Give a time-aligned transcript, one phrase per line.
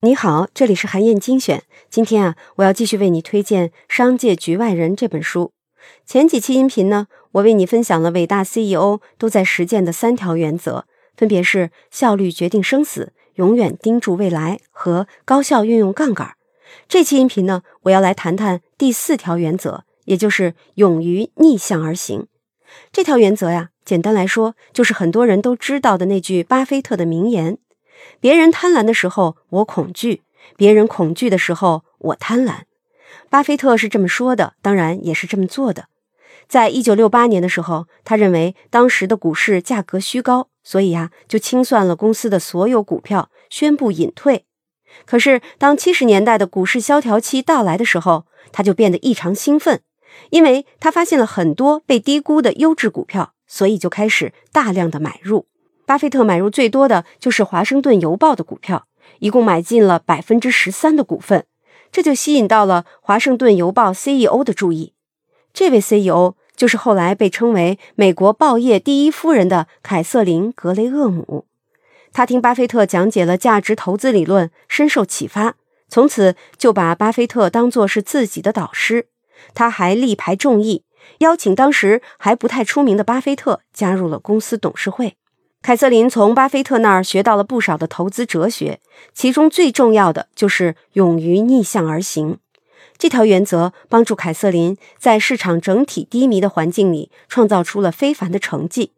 [0.00, 1.62] 你好，这里是韩燕精选。
[1.88, 5.52] 今天啊，我要继续为你推荐《商界局外人》这本书。
[6.04, 10.84] 前几期音频呢，我为你分享了伟大 CEO 都在实践的三条原则，
[11.16, 16.34] 分别是效率决定生死、永远盯住未来和高效运用杠杆。
[16.86, 22.26] 这期音频呢，我要来谈谈第四条原则，也就是勇于逆向而行。
[22.92, 27.58] 这条原则呀，简单来说，就是很多人都知道的那句巴菲特的名言。
[28.20, 30.22] 别人贪婪的时候，我恐惧；
[30.56, 32.62] 别人恐惧的时候，我贪婪。
[33.30, 35.86] 巴菲特是这么说的，当然也是这么做的。
[36.46, 44.44] 在一九六八年的时候，他认为当时的股市价格虚高，所以呀，就清算了公司的所有股票，宣布隐退。
[45.06, 49.80] 可是，当七十年代的股市萧条期到来的时候，他就变得异常兴奋，
[50.30, 55.46] 因为他发现了很多被低估的优质股票，所以就开始大量的买入。
[55.86, 58.86] 巴菲特买入最多的就是《华盛顿邮报》的股票，
[59.18, 61.44] 一共买进了百分之十三的股份，
[61.92, 64.94] 这就吸引到了《华盛顿邮报》CEO 的注意。
[65.52, 71.44] 这位 CEO 就是后来被称为美国报业第一夫人的凯瑟琳·格雷厄姆。
[72.12, 75.56] 他听巴菲特讲解了价值投资理论，深受启发，
[75.88, 79.08] 从此就把巴菲特当作是自己的导师。
[79.54, 80.84] 他还力排众议，
[81.18, 85.16] 邀请当时还不太出名的巴菲特加入了公司董事会。
[85.62, 88.80] 凯瑟琳从巴菲特那儿学到了不少的投资哲学，
[89.14, 92.38] 其中最重要的就是勇于逆向而行。
[92.98, 98.92] 这条原则帮助凯瑟琳在市场整体低迷的环境里创造出了非凡的成绩。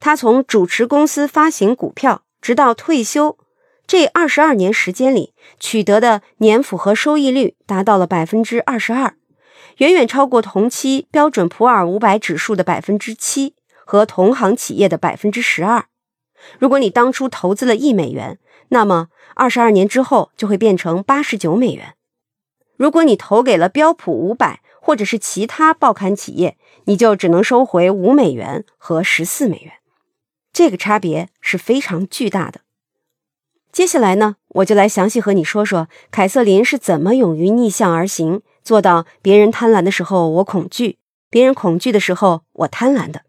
[0.00, 3.38] 他从主持公司发行股票，直到退休
[3.86, 9.14] 这二十二年时间里取得的年复合收益率达到了百分之二十二，
[9.80, 13.54] 远远超过同期标准普尔五百指数的百分之七
[13.86, 15.86] 和同行企业的百分之十二。
[16.58, 21.94] 如果你当初投资了一美元，那么二十二年之后就会变成八十九美元。
[22.76, 29.72] 如果你投给了标普五百或者是其他报刊企业，你就只能收回五美元和十四美元。
[30.52, 32.60] 这个差别是非常巨大的。
[33.72, 40.98] 接下来呢，我就来详细和你说说凯瑟琳是怎么勇于逆向而行，做到别人贪婪的时候我恐惧，
[41.28, 43.22] 别人恐惧的时候我贪婪的。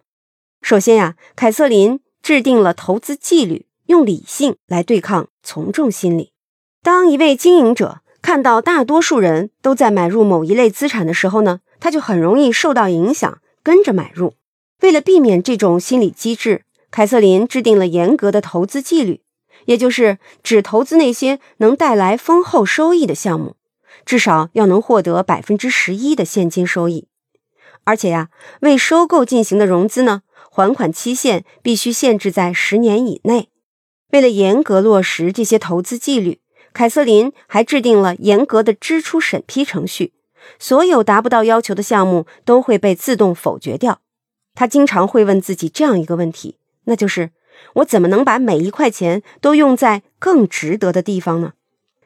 [0.62, 2.00] 首先呀，凯瑟琳。
[2.22, 6.34] 制定了投资纪律，用理性来对抗从众心理。
[6.84, 14.35] 当一位经营者看到大多数人都在买入某一类资产的时候呢，他就很容易受到影响，跟着买入。
[14.81, 19.22] 为了避免这种心理机制，凯瑟琳制定了严格的投资纪律，
[19.66, 23.56] 也就是只投资那些能带来丰厚收益的项目，
[24.06, 27.07] 至少要能获得百分之十一的现金收益。
[27.84, 28.29] 而且呀，
[28.62, 30.22] 为收购进行的融资呢。
[30.53, 33.47] 还款期限必须限制在十年以内。
[34.11, 36.41] 为了严格落实这些投资纪律，
[36.73, 40.11] 凯瑟琳还制定了严格的支出审批程序。
[40.59, 44.01] 所有达不到要求的项目都会被自动否决掉。
[44.53, 47.31] 他经常会问自己这样一个问题，那就是：
[47.75, 51.53] 我怎么能把每一块钱都用在更值得的地方呢？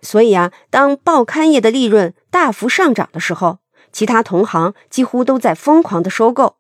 [0.06, 3.58] 所以啊，当报刊业的利润大幅上涨的时候，
[3.92, 6.58] 其他同行几乎都在疯狂的收购。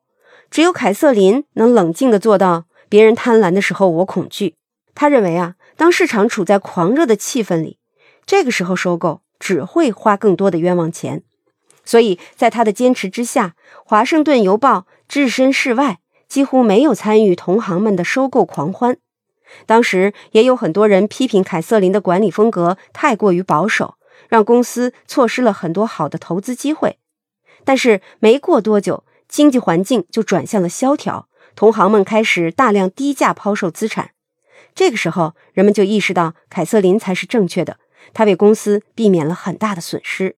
[0.49, 4.55] 只有凯瑟琳能冷静的做到，别人贪婪的时候我恐惧。
[4.95, 7.77] 他认为啊，当市场处在狂热的气氛里，
[8.25, 11.21] 这个时候收购只会花更多的冤枉钱。
[11.83, 13.49] 所以在他的坚持之下，
[13.85, 18.97] 《华盛顿邮报》置身事外，几乎没有参与同行们的收购狂欢。
[19.65, 23.95] 当时也有很多人批评凯瑟琳的管理风格太过于保守，
[24.29, 26.99] 让公司错失了很多好的投资机会。
[27.63, 29.03] 但是没过多久。
[29.27, 34.11] 经济环境就转向了萧条，同行们开始大量低价抛售资产。
[34.75, 37.79] 这个时候，人们就意识到凯瑟琳才是正确的，
[38.13, 40.35] 他为公司避免了很大的损失。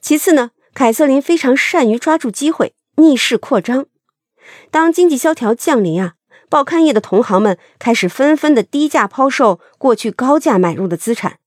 [0.00, 3.86] 其次呢，凯瑟琳非常善于抓住机会，逆势扩张。
[4.70, 6.14] 当经济萧条降临啊，
[6.52, 11.38] 报刊业的同行们开始纷纷的低价抛售过去高价买入的资产。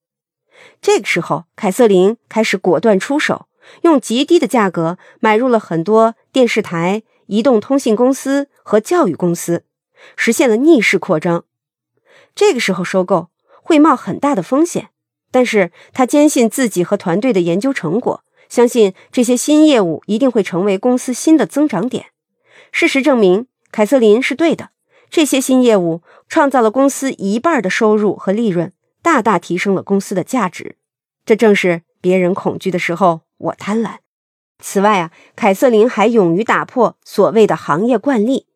[0.81, 3.46] 这个时候，凯瑟琳开始果断出手。
[3.84, 9.63] 用极低的价格买入了很多电视台、移动通信公司和教育公司，
[10.16, 11.46] 实现了逆势扩张。
[12.34, 13.28] 这个时候收购
[13.62, 14.90] 会冒很大的风险，
[15.30, 22.08] 但是他坚信自己和团队的研究成果，相信这些新业务一定会成为公司新的增长点。
[22.72, 24.69] 事实证明，凯瑟琳是对的，
[25.15, 30.75] 这些新业务创造了公司一半的收入和利润，大大提升了公司的价值。
[31.25, 33.21] 这正是别人恐惧的时候。
[33.38, 34.00] 我贪婪。
[34.59, 38.47] 此外啊，凯瑟琳还勇于打破所谓的行业惯例。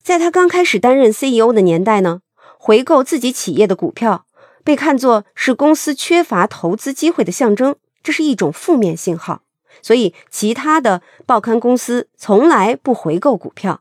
[0.00, 2.20] 在他刚开始担任 CEO 的年代呢，
[2.56, 4.26] 回购自己企业的股票
[4.62, 7.74] 被看作是公司缺乏投资机会的象征，
[8.04, 9.42] 这是一种负面信号。
[9.82, 13.80] 所以，其他的报刊公司从来不回购股票。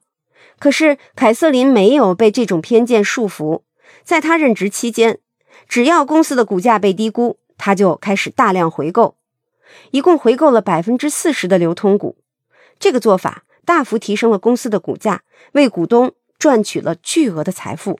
[0.57, 3.61] 可是，凯瑟琳没有被这种偏见束缚。
[4.03, 5.19] 在他任职期间，
[5.67, 9.15] 只要公司的股价被低估，他就开始大量回购，
[9.91, 12.17] 一共回购了百分之四十的流通股。
[12.79, 15.23] 这个做法大幅提升了公司的股价，
[15.53, 17.99] 为股东赚取了巨额的财富。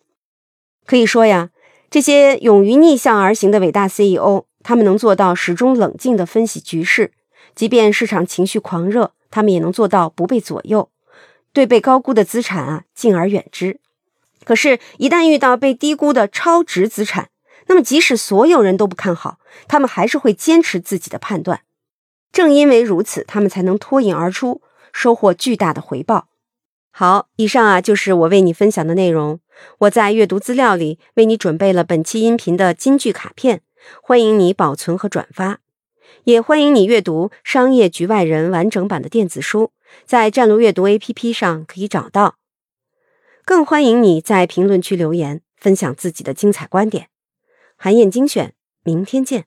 [0.85, 1.49] 可以说呀，
[1.89, 7.11] 这些勇于逆向而行的伟大 CEO，他们能做到始终冷静地分析局势，
[7.55, 10.89] 即便市场情绪狂热，他们也能做到不被左右，
[11.55, 13.79] 对被高估的资产啊敬而远之。
[14.43, 17.29] 可是，一旦遇到被低估的超值资产，
[17.67, 21.61] 那么即使所有人都不看好，他们还是会坚持自己的判断。
[22.33, 24.61] 正因为如此，他们才能脱颖而出，
[24.91, 26.27] 收获巨大的回报。
[26.91, 29.39] 好，以上啊就是我为你分享的内容。
[29.79, 33.61] 我在阅读资料里为你准备了本期音频的金句卡片，
[34.03, 35.59] 欢迎你保存和转发，
[36.25, 39.71] 也欢迎你阅读《商业局外人》完整版的电子书，
[40.05, 42.35] 在站路阅读 APP 上可以找到。
[43.43, 47.09] 更欢迎你在评论区留言，分享自己的精彩观点。
[47.75, 48.53] 韩燕精选，
[48.83, 49.45] 明天见。